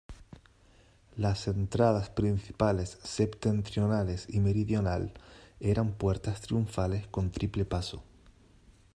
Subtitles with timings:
[1.15, 5.13] Las entradas principales septentrional y meridional
[5.59, 8.03] eran puertas triunfales con triple paso.